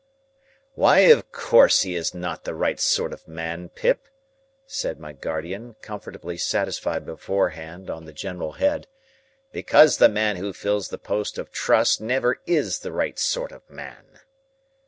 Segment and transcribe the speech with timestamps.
[0.73, 4.07] "Why of course he is not the right sort of man, Pip,"
[4.65, 8.87] said my guardian, comfortably satisfied beforehand on the general head,
[9.51, 13.61] "because the man who fills the post of trust never is the right sort of
[13.69, 14.19] man."